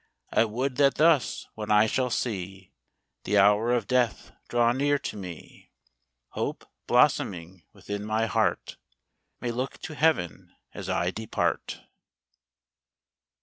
[0.31, 2.71] I would that thus, when I shall see
[3.23, 5.69] The hour of death draw near to me,
[6.29, 8.77] Hope, blossoming within my heart,
[9.41, 11.81] May look to heaven as I depart.